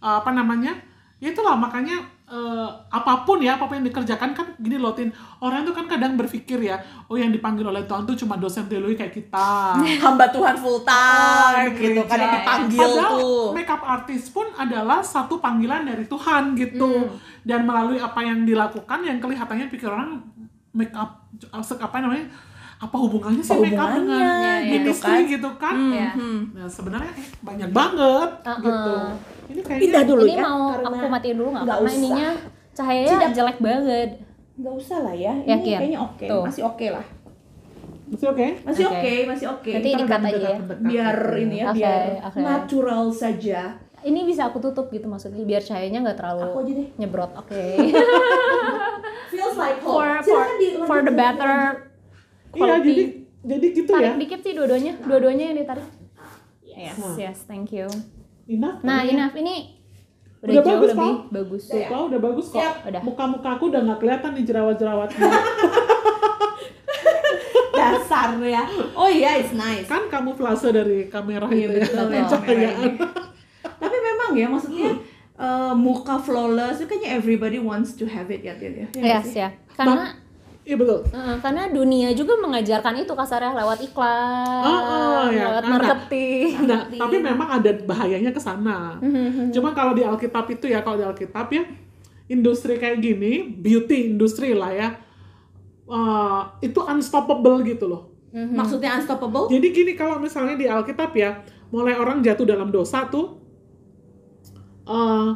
[0.00, 0.72] uh, apa namanya
[1.16, 1.96] ya itulah makanya
[2.30, 5.10] uh, apa pun ya apa pun yang dikerjakan kan gini loh Tin.
[5.42, 6.78] Orang itu kan kadang berpikir ya
[7.10, 9.74] oh yang dipanggil oleh Tuhan tuh cuma dosen teologi kayak kita.
[10.06, 12.02] Hamba Tuhan full time di gitu.
[12.06, 13.46] kan yang dipanggil Padahal tuh.
[13.52, 17.10] makeup artist pun adalah satu panggilan dari Tuhan gitu.
[17.10, 17.18] Hmm.
[17.40, 20.20] dan melalui apa yang dilakukan yang kelihatannya pikir orang
[20.76, 22.28] makeup apa namanya
[22.80, 25.20] apa hubungannya sih makeup dengan hubungannya, gitu ministry kan?
[25.28, 25.74] gitu kan.
[25.76, 26.38] Mhm.
[26.50, 28.56] nah sebenarnya eh, banyak banget Uh-uh.
[28.58, 28.92] gitu
[29.46, 31.94] ini kayaknya pindah dulu ini ya mau karena aku matiin dulu nggak karena usah.
[31.94, 32.30] ininya
[32.72, 33.30] cahayanya Tidak.
[33.36, 34.10] jelek banget
[34.56, 35.76] nggak usah lah ya ini Yakin?
[35.76, 36.42] kayaknya oke Tuh.
[36.42, 37.06] masih oke lah
[38.10, 39.14] masih oke masih Oke.
[39.24, 40.58] masih oke Nanti Ntar dikat udah aja ya.
[40.82, 42.38] biar ini ya Oke, biar oke.
[42.40, 43.60] natural saja
[44.00, 47.52] ini bisa aku tutup gitu maksudnya biar cahayanya nggak terlalu aku aja deh nyebrot oke
[49.30, 51.89] feels like for home for di- for the lanjut,
[52.50, 52.90] better iya quality.
[52.90, 53.04] jadi
[53.42, 55.86] jadi gitu tarik ya dikit sih dua-duanya dua-duanya yang ditarik
[56.64, 57.14] yes Nah.
[57.16, 57.86] yes thank you
[58.46, 59.12] enough nah ya.
[59.12, 59.78] enough ini
[60.40, 61.16] udah, Udah jauh bagus, lebih Pak.
[61.30, 62.74] bagus Tuh, Pak, udah bagus kok Siap.
[62.86, 63.00] Udah.
[63.02, 65.20] muka-muka aku udah nggak kelihatan nih jerawat-jerawatnya
[67.72, 72.70] dasar ya oh iya it's nice kan kamuflase dari kamera Iya itu ya betul ya
[72.74, 72.90] ini.
[73.60, 74.90] Tapi memang ya maksudnya
[75.34, 78.86] eh, muka flawless itu kayaknya everybody wants to have it ya Tin ya.
[78.92, 80.12] Iya yes ya karena
[80.70, 85.50] iya betul eh, karena dunia juga mengajarkan itu kasarnya lewat iklan Oh, oh, ya.
[85.50, 89.00] lewat Nah, marketing Nah, tapi memang ada bahayanya ke sana.
[89.50, 91.64] Cuma kalau di Alkitab itu ya, kalau di Alkitab ya,
[92.30, 94.88] industri kayak gini, beauty industri lah ya,
[95.90, 98.02] eh, itu unstoppable gitu loh.
[98.30, 99.50] Maksudnya unstoppable?
[99.50, 101.42] Jadi gini kalau misalnya di Alkitab ya,
[101.74, 103.42] mulai orang jatuh dalam dosa tuh,
[104.86, 105.30] eh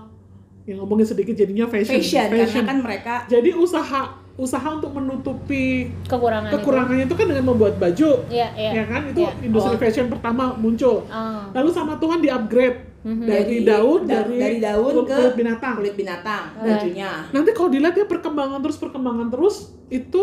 [0.64, 2.00] yang ngomongin sedikit jadinya fashion.
[2.00, 6.56] Fashion, karena kan mereka Jadi usaha usaha untuk menutupi Kekurangan itu.
[6.58, 8.70] kekurangannya itu kan dengan membuat baju Iya, iya.
[8.72, 9.32] ya kan itu Iya.
[9.40, 9.78] industri Oh.
[9.78, 11.42] fashion pertama muncul Oh.
[11.50, 13.24] lalu sama Tuhan di upgrade Mhm.
[13.24, 17.68] dari daun da- dari, dari daun kulit- ke kulit binatang kulit binatang bajunya nanti kalau
[17.68, 20.22] dilihat ya perkembangan terus perkembangan terus itu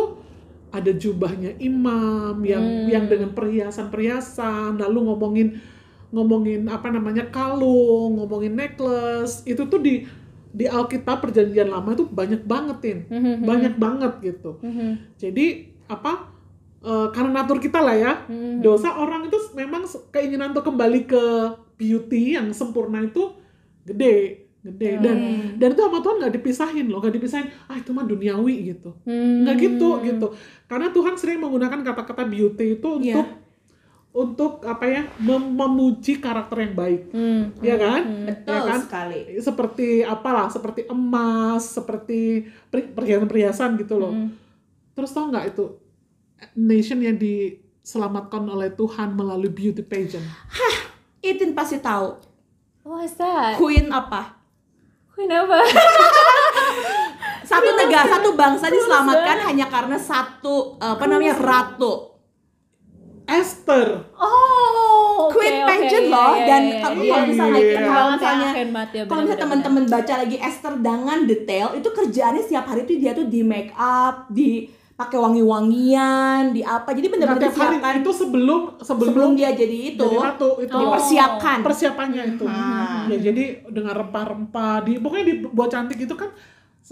[0.69, 2.87] ada jubahnya imam yang Hmm.
[2.87, 5.47] yang dengan perhiasan-perhiasan lalu ngomongin
[6.09, 10.03] ngomongin apa namanya kalung ngomongin necklace itu tuh di
[10.51, 13.41] di Alkitab perjanjian lama itu banyak banget tin Mhm.
[13.41, 15.17] banyak banget gitu Mhm.
[15.17, 15.45] jadi
[15.87, 16.31] apa
[16.81, 18.59] eh, karena natur kita lah ya Mhm.
[18.59, 21.23] dosa orang itu memang keinginan untuk kembali ke
[21.75, 23.31] beauty yang sempurna itu
[23.83, 25.47] gede gede dan Hmm.
[25.57, 29.41] dan itu sama Tuhan nggak dipisahin loh nggak dipisahin ah itu mah duniawi gitu Hmm.
[29.41, 30.27] nggak gitu gitu
[30.65, 33.17] karena Tuhan sering menggunakan kata-kata beauty itu Iya.
[33.17, 33.27] untuk
[34.11, 37.01] untuk apa ya mem- memuji karakter yang baik.
[37.15, 37.55] Hmm.
[37.63, 38.01] ya kan?
[38.27, 38.79] Betul ya kan?
[38.83, 39.19] sekali.
[39.39, 44.13] Seperti apalah seperti emas seperti per- perhiasan-perhiasan gitu loh.
[44.13, 44.29] Hmm.
[44.91, 45.65] terus tau nggak itu
[46.59, 50.27] nation yang diselamatkan oleh Tuhan melalui beauty pageant?
[51.23, 52.19] Itin pasti tahu.
[52.83, 53.55] What's that?
[53.55, 54.35] Queen apa?
[55.15, 55.63] Kenapa?
[57.51, 62.10] satu negara satu bangsa diselamatkan hanya karena satu apa namanya ratu
[63.31, 67.11] Esther Oh, oke, Queen oke, pageant iya, loh iya, dan iya, kamu iya.
[67.11, 67.77] kalau misalnya Iya.
[67.79, 72.65] kalau ya, misalnya ya, kalau misalnya teman-teman baca lagi Esther dengan detail itu kerjaannya setiap
[72.65, 77.49] hari itu dia tuh di make up di pakai wangi-wangian di apa jadi Nah, benar-benar
[77.49, 80.81] disiapkan itu sebelum sebelum, sebelum dia jadi itu jadi ratu itu Oh.
[80.85, 83.09] dipersiapkan persiapannya itu Hmm.
[83.09, 86.29] ya jadi dengan rempah-rempah di pokoknya dibuat cantik itu kan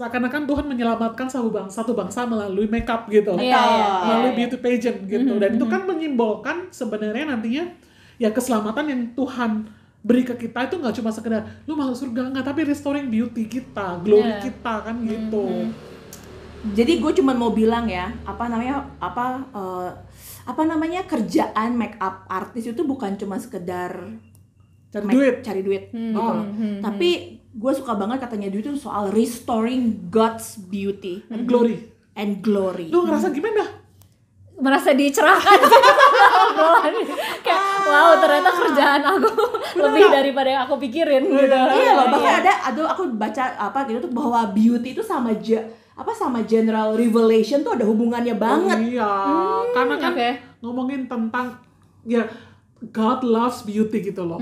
[0.00, 4.56] seakan-akan Tuhan menyelamatkan satu bangsa satu bangsa melalui makeup gitu Iya, iya, melalui iya, beauty
[4.56, 5.72] pageant gitu Mhm, dan itu mhm.
[5.76, 7.68] kan menyimbolkan sebenarnya nantinya
[8.16, 9.68] ya keselamatan yang Tuhan
[10.00, 14.00] beri ke kita itu nggak cuma sekedar lu masuk surga nggak tapi restoring beauty kita
[14.00, 14.40] glory Iya.
[14.40, 15.68] kita kan gitu Mhm.
[16.72, 19.90] jadi gue cuma mau bilang ya apa namanya apa eh,
[20.48, 24.08] apa namanya kerjaan make up artis itu bukan cuma sekedar
[24.90, 25.34] cari make- duit.
[25.40, 26.34] cari duit Hmm, gitu loh.
[26.36, 27.10] hmm, hmm, tapi
[27.48, 31.90] gue suka banget katanya duit itu soal restoring God's beauty and glory.
[32.12, 32.86] and glory.
[32.86, 33.64] Lu ngerasa gimana?
[34.56, 35.56] Merasa dicerahkan.
[37.40, 39.28] Kayak wow ternyata kerjaan aku
[39.78, 41.48] lebih daripada yang aku pikirin gitu.
[41.48, 45.64] Iya loh, bahkan ada aduh aku baca apa gitu tuh bahwa beauty itu sama ja,
[45.92, 48.76] apa sama general revelation tuh ada hubungannya banget.
[48.76, 49.10] Oh, iya,
[49.72, 50.28] karena kan oke.
[50.60, 51.56] ngomongin tentang
[52.02, 52.24] ya
[52.88, 54.40] God loves beauty gitu loh.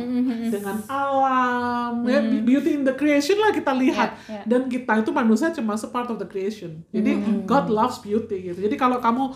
[0.55, 4.15] Dengan alam, ya, beauty in the creation lah kita lihat.
[4.31, 4.43] Ya, ya.
[4.47, 6.87] Dan kita itu manusia cuma part of the creation.
[6.95, 8.59] Jadi God loves beauty gitu.
[8.63, 9.35] Jadi kalau kamu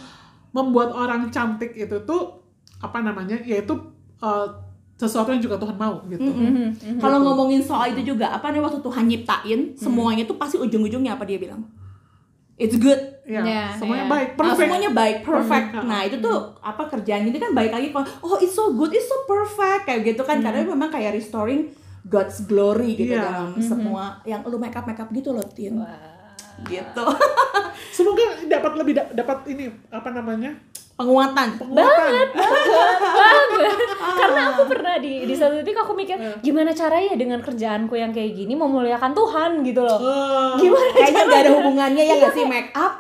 [0.55, 2.47] membuat orang cantik itu tuh
[2.79, 3.43] apa namanya?
[3.43, 3.75] Yaitu
[4.23, 4.47] uh,
[4.95, 6.23] sesuatu yang juga Tuhan mau gitu.
[6.23, 11.19] Mhm, Kalau ngomongin soal itu juga, apa nih waktu Tuhan nyiptain semuanya tuh pasti ujung-ujungnya
[11.19, 11.67] apa dia bilang?
[12.63, 13.01] It's good.
[13.25, 14.11] Ya, Ya, semuanya ya.
[14.11, 14.59] baik, Nah, perfect.
[14.61, 15.67] semuanya baik, perfect.
[15.81, 19.05] Nah, itu tuh apa kerjaan ini kan baik lagi kalau oh it's so good, it's
[19.05, 21.71] so perfect kayak gitu kan karena memang kayak restoring
[22.05, 23.23] God's glory gitu Iya.
[23.25, 25.79] dalam semua yang lu make up make up gitu loh, Tin.
[26.63, 27.05] Gitu.
[27.93, 30.55] Semoga dapat lebih da- dapat ini apa namanya?
[30.95, 31.49] Penguatan.
[31.57, 31.83] penguatan.
[31.99, 32.29] banget
[34.13, 38.35] karena aku pernah di di satu titik aku mikir gimana caranya dengan kerjaanku yang kayak
[38.35, 39.51] gini memuliakan Tuhan?
[39.63, 39.99] gitu loh.
[39.99, 42.45] Eh, gimana kayaknya gak ada hubungannya ya nggak sih?
[42.45, 42.93] Make up?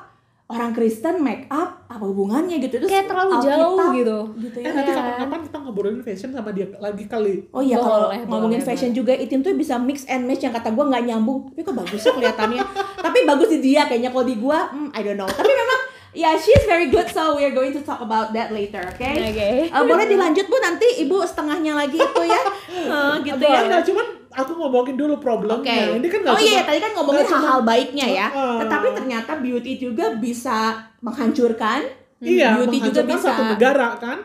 [0.44, 1.80] Orang Kristen make up?
[1.86, 2.76] Apa hubungannya gitu?
[2.76, 4.18] Itu kayak terlalu jauh gitu.
[4.38, 4.72] gitu Eh ya.
[4.74, 4.98] nanti Iya.
[4.98, 7.48] kapan-kapan kita ngobrolin fashion sama dia lagi kali.
[7.48, 10.52] oh iya kalau Boleh, ngomongin boleh, fashion juga Itin tuh bisa mix and match yang
[10.52, 11.48] kata gue nggak nyambung.
[11.48, 12.62] Tapi kok bagus sih kelihatannya?
[12.98, 14.10] Tapi bagus di dia kayaknya.
[14.10, 15.28] Kalau di gue hmm, I don't know.
[15.30, 15.78] Tapi memang
[16.12, 19.48] ya she's very good so we are going to talk about that later oke Oke.
[19.64, 23.84] Eh, boleh dilanjut bu nanti ibu setengahnya lagi itu ya Eh, gitu ya Ya enggak
[23.84, 25.60] cuman aku ngomongin dulu problemnya.
[25.60, 26.00] Oke.
[26.00, 28.26] Ini kan nggak oh iya, tadi kan ngomongin nggak hal-hal baiknya ya.
[28.28, 28.58] Heeh.
[28.60, 31.84] Tetapi ternyata beauty juga bisa menghancurkan.
[32.18, 33.28] Iya, beauty juga menghancurkan bisa.
[33.28, 34.18] satu negara kan.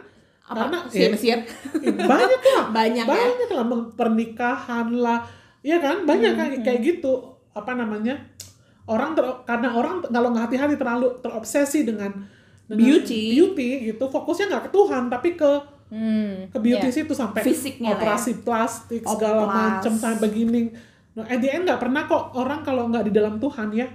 [0.47, 0.63] Apa?
[0.63, 1.39] Karena Siap, ya, siap.
[1.78, 2.65] eh, banyak lah.
[2.80, 3.12] Banyak ya.
[3.12, 5.19] banyak lah meng- pernikahan lah.
[5.60, 6.08] Iya kan?
[6.08, 7.13] Banyak Hmm, kayak kayak gitu.
[7.52, 8.15] Apa namanya?
[8.88, 12.12] Orang ter, karena orang kalau nggak hati-hati terlalu terobsesi dengan,
[12.71, 13.36] dengan Beauty.
[13.36, 15.52] beauty gitu fokusnya nggak ke Tuhan tapi ke
[15.91, 16.56] hmm.
[16.56, 16.95] ke beauty Iya.
[17.04, 17.95] situ sampai Fisiknya ya.
[18.00, 19.12] operasi plastik Oplas.
[19.12, 20.71] segala macam sampai begini.
[21.19, 23.88] Nah, at the end nggak pernah kok orang kalau nggak di dalam Tuhan ya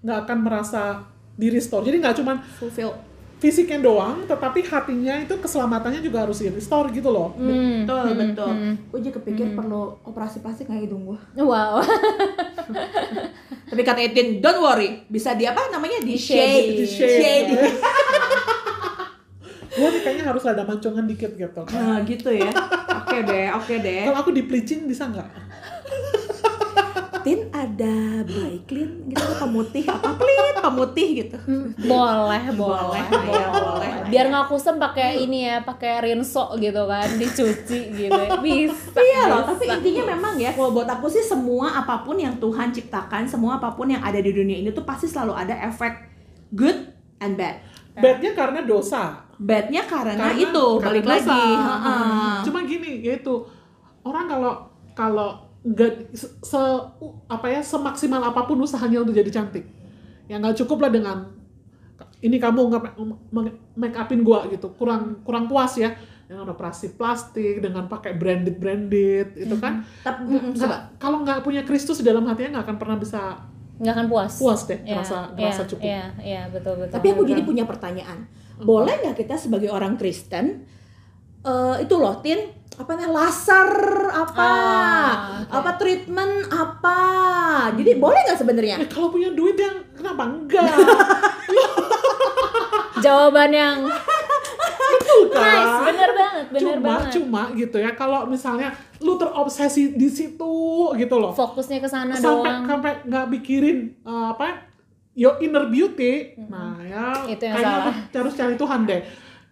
[0.00, 1.02] nggak akan merasa
[1.36, 1.84] di restore.
[1.84, 3.07] Jadi nggak cuma Fulfill.
[3.38, 7.34] Fisiknya doang, tetapi hatinya itu keselamatannya juga harus di restore gitu loh.
[7.38, 7.86] Hmm.
[7.86, 8.50] Betul, betul.
[8.50, 8.74] hmm.
[8.90, 11.18] Gue juga kepikir perlu operasi plastik nggak hidung gue.
[11.38, 11.78] wow
[13.70, 16.40] Tapi kata Etin, don't worry, bisa di apa namanya di Di shade.
[16.40, 17.16] shade, Di shade.
[17.20, 17.50] shade.
[19.78, 21.62] Gue kayaknya harus ada mancongan dikit gitu.
[21.70, 22.50] Nah, gitu ya.
[23.04, 24.10] Oke deh, oke deh.
[24.10, 25.28] Kalau aku di bleaching bisa nggak?
[27.28, 31.36] Tin ada Braiklin gitu pemutih apa Plin pemutih gitu.
[31.44, 33.90] Hmm, boleh, boleh, Boleh, ya, boleh.
[34.08, 38.16] Biar nggak kusem pakai ini ya, pakai rinso gitu kan, dicuci gitu.
[38.44, 38.96] Bisa.
[38.96, 39.48] Iya loh, bisa.
[39.52, 43.60] tapi intinya memang ya kalau buat aku sih semua apa pun yang Tuhan ciptakan, semua
[43.60, 46.08] apa pun yang ada di dunia ini tuh pasti selalu ada efek
[46.56, 47.60] good and bad.
[47.92, 49.20] Badnya karena dosa.
[49.36, 51.28] Badnya karena, Karena- itu karena balik dosa.
[51.28, 51.44] lagi.
[51.52, 52.32] heeh.
[52.48, 53.34] Cuma gini, yaitu
[54.00, 54.52] orang kalau
[54.96, 56.86] kalau nggak se, se-
[57.26, 59.68] apa ya semaksimal apa pun usahanya untuk jadi cantik,
[60.24, 61.18] ya nggak cukup lah dengan
[62.18, 62.82] ini kamu nggak
[63.74, 65.92] make upin gua gitu, kurang kurang puas ya
[66.24, 69.80] dengan operasi plastik, dengan pakai branded branded itu kan.
[70.00, 70.76] Tapi mm, nggak- coba.
[70.96, 73.20] kalau nggak punya Kristus di dalam hatinya nggak akan pernah bisa
[73.78, 74.32] nggak akan puas.
[74.36, 75.84] puas deh, Iya, ngerasa iya, cukup.
[75.86, 76.94] Iya, iya, betul betul.
[76.98, 78.26] Tapi aku jadi punya pertanyaan.
[78.58, 80.66] Boleh nggak kita sebagai orang Kristen
[81.40, 82.40] eh, itu loh, Tin,
[82.74, 83.70] apa namanya laser
[84.08, 85.50] apa, Ah, oke.
[85.52, 87.00] apa treatment apa.
[87.72, 88.76] Jadi boleh nggak sebenarnya?
[88.78, 90.66] Eh, kalau punya duit yang kenapa enggak?
[92.98, 93.78] jawaban yang
[95.28, 95.54] Kan?
[95.54, 97.10] nice, bener banget, bener cuma banget.
[97.12, 100.54] cuma gitu ya kalau misalnya lu terobsesi di situ
[100.92, 102.64] gitu loh Fokusnya ke sana doang.
[102.64, 104.68] sampai nggak mikirin eh, apa
[105.12, 107.94] your inner beauty nah ya Itu yang kayaknya salah.
[108.14, 109.00] harus cari Tuhan deh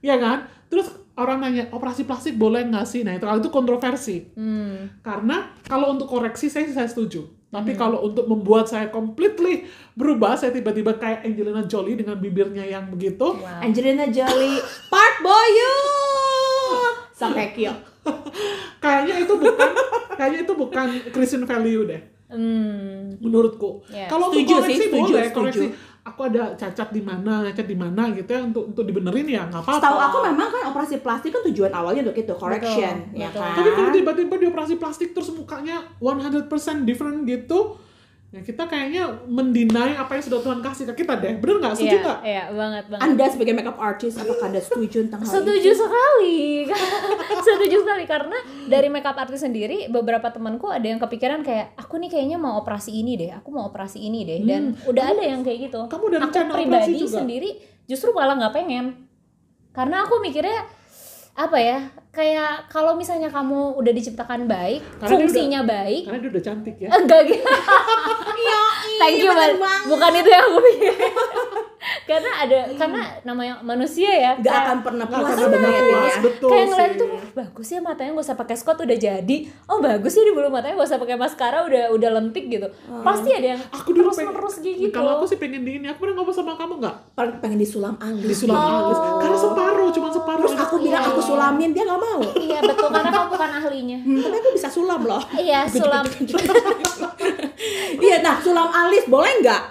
[0.01, 4.17] ya kan terus orang nanya operasi plastik boleh nggak sih nah itu kalau itu kontroversi
[4.33, 5.01] Hmm.
[5.01, 7.81] karena kalau untuk koreksi saya saya setuju tapi Hmm.
[7.81, 13.33] kalau untuk membuat saya completely berubah saya tiba-tiba kayak Angelina Jolie dengan bibirnya yang begitu
[13.33, 13.61] Wow.
[13.61, 15.73] Angelina Jolie, Park Boyu,
[17.11, 17.73] Sang Hye Kyo.
[18.79, 19.69] kayaknya itu bukan
[20.15, 23.15] kayaknya itu bukan Christian value deh Hmm.
[23.17, 23.87] menurutku.
[23.87, 24.11] Ya.
[24.11, 25.39] Kalau untuk Setuju koreksi sih, setuju, boleh, setuju.
[25.39, 25.67] koreksi.
[26.07, 29.59] Aku ada cacat di mana, cacat di mana gitu ya untuk untuk dibenerin ya nggak
[29.59, 29.83] apa-apa.
[29.83, 33.43] Setahu aku memang kan operasi plastik kan tujuan awalnya untuk itu correction, Betul, ya betul.
[33.43, 33.55] kan?
[33.59, 36.47] Tapi kalau tiba-tiba dioperasi plastik terus mukanya 100%
[36.87, 37.75] different gitu,
[38.29, 41.37] ya kita kayaknya mendinai apa yang sudah Tuhan kasih ke kita deh.
[41.37, 41.73] Bener nggak?
[41.73, 42.19] Setuju Iya, nggak?
[42.23, 43.05] iya, banget banget.
[43.07, 45.79] Anda sebagai makeup artist apakah Anda setuju tentang hal Setuju itu?
[45.79, 46.39] sekali.
[47.47, 48.37] Setuju sekali karena
[48.67, 52.91] dari makeup artist sendiri beberapa temanku ada yang kepikiran kayak aku nih kayaknya mau operasi
[52.93, 55.87] ini deh, aku mau operasi ini deh dan udah ada yang kayak gitu.
[55.87, 57.17] kamu udah aku rencana operasi pribadi juga?
[57.17, 57.51] sendiri
[57.85, 59.07] justru malah nggak pengen.
[59.71, 60.67] Karena aku mikirnya
[61.33, 61.79] apa ya?
[62.09, 66.77] Kayak kalau misalnya kamu udah diciptakan baik, Karena dia fungsinya baik, Karena dia udah cantik
[66.79, 66.89] ya.
[66.91, 67.45] enggak gitu.
[68.89, 69.51] Iya, Thank you, banget.
[69.87, 70.95] Bukan itu yang aku pikir.
[72.03, 74.33] karena ada karena namanya manusia ya.
[74.35, 76.19] Gak kayak- akan pernah Nggak puas akan pernah sebenarnya puas, ya.
[76.21, 79.79] betul kayak ngeliat tuh "Wah, bagus ya matanya gak usah pakai Scott udah jadi oh
[79.81, 82.67] bagus ya di bulu matanya gak usah pakai maskara udah udah lentik gitu
[83.05, 85.87] pasti ada yang Aku dulu terus pengen, menerus gitu kalau aku sih pengen di ini,
[85.87, 86.95] aku pernah ngomong sama kamu nggak?
[87.13, 88.25] Paling pengen disulam alis.
[88.25, 88.67] Di sulam Oh.
[88.83, 88.99] alis.
[89.17, 90.43] Karena separuh, cuma separuh.
[90.45, 92.21] Terus aku bilang Iya, aku sulamin, dia nggak mau.
[92.37, 95.23] iya betul karena kamu bukan ahlinya Hmm, tapi aku bisa sulam loh.
[95.37, 96.03] iya sulam
[97.97, 99.63] Iya, nah sulam alis boleh nggak?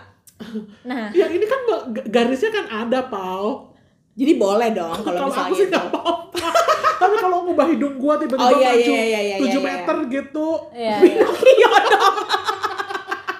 [0.83, 1.59] nah Ya ini kan
[2.05, 3.71] garisnya kan ada, Pau.
[4.15, 6.47] Jadi boleh dong Kalau kalau misalnya aku sih nggak apa-apa.
[7.01, 9.95] Tapi kalau ngubah hidung gua tiba-tiba Oh, iya, maju iya, iya, iya, 7 iya, meter
[10.09, 10.47] gitu.
[10.71, 11.25] iya, iya.
[11.27, 12.15] Iya dong.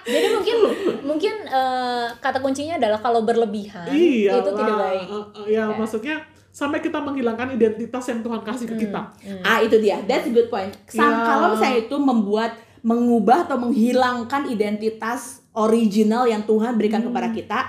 [0.05, 0.55] jadi mungkin
[1.01, 4.37] mungkin eh, kata kuncinya adalah kalau berlebihan Iya.
[4.37, 5.07] itu tidak baik
[5.47, 6.15] ya, maksudnya
[6.51, 9.01] sampai kita menghilangkan identitas yang Tuhan kasih ke kita.
[9.41, 10.71] Ah itu dia, that's a good point.
[10.85, 11.25] Sam, Ya.
[11.25, 12.51] Kalau misalnya itu membuat
[12.85, 17.59] mengubah atau menghilangkan identitas original yang Tuhan berikan kepada kita,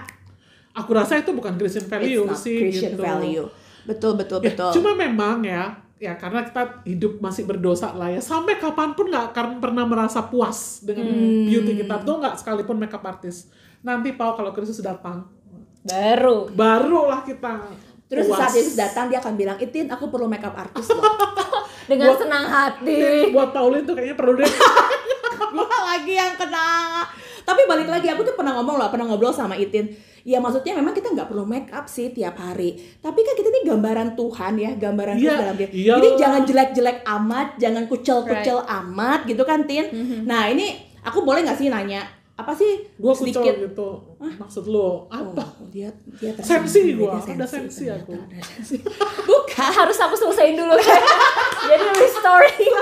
[0.76, 3.00] Aku rasa itu bukan Christian value it's not sih Christian gitu.
[3.00, 3.46] value.
[3.82, 4.70] Betul betul Ya, betul.
[4.74, 8.20] cuma memang ya, ya karena kita hidup masih berdosa lah ya.
[8.20, 11.48] Sampai kapan pun nggak akan pernah merasa puas dengan Hmm.
[11.48, 13.48] beauty kita tuh nggak sekalipun makeup artist.
[13.80, 15.24] Nanti Pau kalau Kristus datang,
[15.82, 17.72] baru barulah kita
[18.04, 18.36] Terus puas.
[18.38, 21.00] saat Yesus datang dia akan bilang, Itin aku perlu makeup artist loh.
[21.88, 24.44] dengan Buat- senang hati Buat Paulin tuh kayaknya perlu deh.
[25.56, 27.02] Gua lagi yang kena.
[27.42, 29.88] Tapi balik lagi aku tuh pernah ngomong loh, pernah ngobrol sama Itin.
[30.22, 32.74] Ya maksudnya memang kita nggak perlu make up sih tiap hari.
[32.98, 35.70] Tapi kan kita ini gambaran Tuhan ya, gambaran Tuhan Iya, dalam diri.
[35.72, 35.96] iyalah.
[35.96, 39.86] Jadi jangan jelek-jelek amat, jangan kucel-kucel amat gitu kan Tin.
[40.24, 42.02] Nah ini aku boleh nggak sih nanya
[42.34, 43.88] apa sih Gua kucel sedikit gitu.
[44.16, 45.44] Maksud lo apa?
[45.44, 48.16] Oh, dia dia Sensi gua, dia udah sensi aku.
[49.28, 49.70] Bukan.
[49.72, 50.72] harus aku selesaiin dulu
[51.66, 52.72] jadi restoring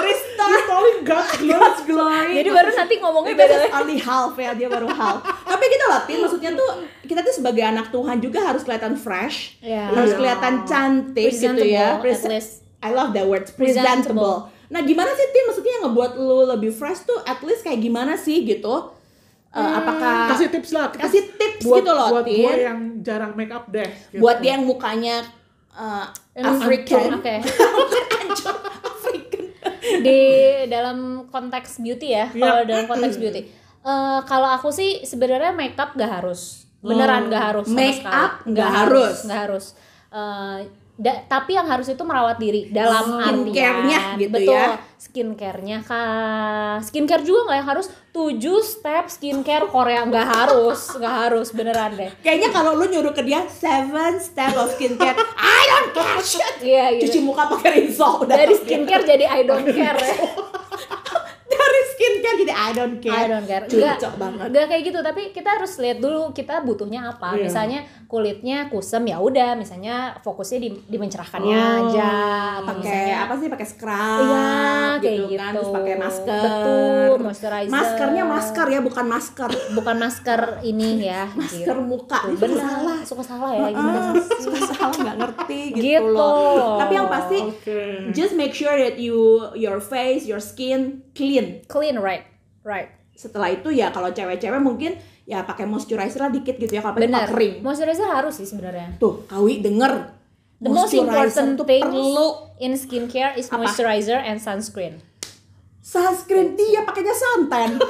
[0.00, 1.50] Restore Paulin God's glory.
[1.52, 2.32] God's glory.
[2.36, 5.22] jadi baru nanti ngomongnya beda lagi only half ya dia baru half.
[5.50, 6.18] Tapi gitu loh, Tin.
[6.20, 6.70] Maksudnya tuh
[7.04, 9.90] kita tuh sebagai anak Tuhan juga harus kelihatan fresh, Iya.
[9.90, 10.18] harus Iya.
[10.18, 11.98] kelihatan cantik gitu ya.
[11.98, 12.52] Presentable, at least.
[12.78, 13.56] I love that word, Presentable.
[13.56, 14.36] presentable.
[14.66, 15.44] Nah gimana sih Tin?
[15.46, 18.93] Maksudnya yang ngebuat lu lebih fresh tuh at least kayak gimana sih gitu?
[19.54, 20.90] Eh, apakah Kasih tips lah.
[20.90, 23.86] kasih tips buat, gitu loh, buat gue yang jarang make up deh.
[24.10, 24.18] gitu.
[24.18, 25.22] buat dia yang mukanya
[25.70, 27.34] uh, African, oke
[28.84, 29.44] African.
[30.00, 30.20] di
[30.74, 32.42] dalam konteks beauty ya Iya.
[32.42, 33.42] kalau dalam konteks beauty
[33.80, 39.22] Eh, kalau aku sih sebenarnya makeup gak harus beneran gak harus Make up nggak harus.
[39.22, 39.64] nggak harus
[40.08, 40.58] Eh,
[40.94, 44.78] da- tapi yang harus itu merawat diri dalam Skincare-nya gitu betul ya.
[44.96, 51.50] skincare-nya kah skincare juga nggak yang harus 7 step skincare Korea nggak harus nggak harus
[51.50, 56.22] beneran deh Kayaknya kalau lu nyuruh ke dia seven step of skincare, I don't care
[56.22, 56.54] shit.
[56.62, 58.30] iya Cuci muka pakai rinso udah.
[58.32, 60.14] dari skincare jadi I don't care ya.
[61.44, 63.14] Dari skincare jadi I don't care.
[63.14, 63.64] I don't care.
[63.66, 64.46] Enggak, banget.
[64.48, 67.34] enggak kayak gitu, tapi kita harus lihat dulu kita butuhnya apa.
[67.34, 67.44] Iya.
[67.44, 71.80] Misalnya kulitnya kusem ya udah, misalnya fokusnya di, di mencerahkannya Oh.
[71.84, 72.10] aja
[72.56, 74.48] atau pakai misalnya apa sih pakai scrub Iya,
[74.96, 75.36] kayak gitu, gitu.
[75.36, 77.70] kan terus pakai masker Betul, moisturizer.
[77.70, 81.22] maskernya masker ya bukan masker bukan masker ini ya.
[81.30, 81.84] masker gitu.
[81.84, 82.58] muka bener.
[82.58, 84.24] salah Suka salah ya gimana Ah, sih?
[84.40, 86.04] suka salah nggak ngerti gitu, Gitu.
[86.08, 87.80] loh tapi yang pasti Oke.
[88.10, 89.18] just make sure that you
[89.54, 92.26] your face your skin clean Clean right.
[92.60, 92.90] Right.
[93.14, 97.30] setelah itu ya kalau cewek-cewek mungkin ya pakai moisturizer lah dikit gitu ya kalau pakai
[97.30, 98.98] kering Moisturizer harus sih sebenarnya.
[98.98, 100.10] tuh kawi denger
[100.58, 103.62] The most Moisturizer important tuh thing perlu in skincare is Apa?
[103.62, 104.98] moisturizer and sunscreen.
[105.78, 107.76] sunscreen dia pakainya santan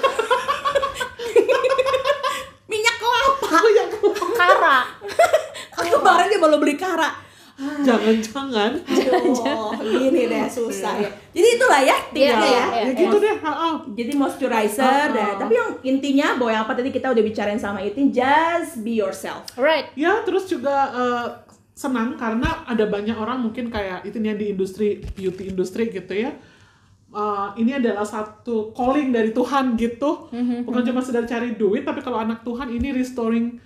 [2.64, 3.48] minyak kelapa
[4.34, 4.78] Kara.
[5.74, 7.23] kemarin dia baru beli kara
[7.86, 8.72] Jangan-jangan.
[8.82, 11.10] Aduh, gini deh susah ya.
[11.30, 12.64] Jadi itulah ya tipsnya Iya, ya.
[12.74, 12.82] iya.
[12.82, 13.36] Ya gitu deh.
[13.38, 13.68] ha-ha.
[13.88, 15.34] Jadi moisturizer Oh, oh.
[15.38, 19.46] tapi yang intinya bahwa yang apa tadi kita udah bicarain sama Itin just be yourself.
[19.54, 19.86] Right.
[19.94, 21.26] Ya terus juga eh,
[21.72, 26.34] senang karena ada banyak orang mungkin kayak itu yang di industri beauty industri gitu ya.
[27.10, 32.02] Eh, ini adalah satu calling dari Tuhan gitu, Mm-hmm, bukan cuma sekedar cari duit, tapi
[32.02, 33.62] kalau anak Tuhan ini restoring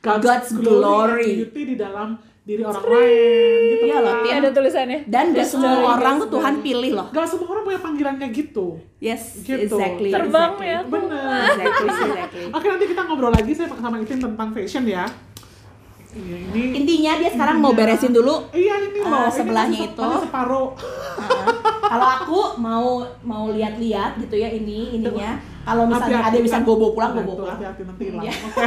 [0.00, 1.28] God's, God's glory, glory.
[1.44, 2.16] beauty di dalam
[2.48, 4.40] diri orang lain gitu Iya loh, kan.
[4.40, 4.98] Ada tulisannya.
[5.04, 7.06] Dan gak semua orang tuh Tuhan pilih loh.
[7.12, 8.66] Gak semua orang punya panggilan kayak gitu.
[8.98, 9.68] Yes, Gitu.
[9.68, 10.08] exactly.
[10.08, 10.72] Terbang exactly.
[10.72, 10.80] ya.
[10.88, 11.44] Bener.
[11.44, 12.44] Exactly, exactly.
[12.48, 15.04] Oke nanti kita ngobrol lagi saya sama Itin tentang fashion ya.
[16.10, 16.62] Iya ini.
[16.74, 18.48] Intinya dia sekarang mau beresin dulu.
[18.50, 19.20] Iya ini Ah, loh.
[19.24, 20.02] ini sebelahnya masih- itu.
[20.02, 20.68] masih separuh.
[20.74, 21.46] Heeh.
[21.90, 22.86] Kalau aku mau
[23.22, 25.36] mau lihat-lihat gitu ya ini ininya.
[25.62, 26.64] Kalau misalnya Hati-hati, ada bisa kan?
[26.64, 27.54] bawa pulang, tuh, pulang.
[27.54, 28.24] Hati-hati nanti hilang.
[28.24, 28.32] Iya.
[28.42, 28.64] Oke.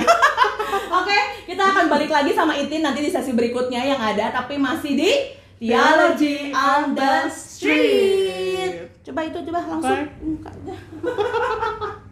[1.01, 4.93] Oke, kita akan balik lagi sama Itin nanti di sesi berikutnya yang ada tapi masih
[4.93, 5.12] di
[5.58, 8.89] Theology on the Street.
[9.01, 10.51] Coba itu coba langsung buka.